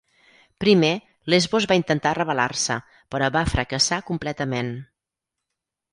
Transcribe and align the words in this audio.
Primer, 0.63 0.89
Lesbos 1.33 1.67
va 1.73 1.77
intentar 1.81 2.15
rebel·lar-se, 2.19 2.77
però 3.15 3.31
va 3.39 3.47
fracassar 3.53 4.03
completament. 4.11 4.73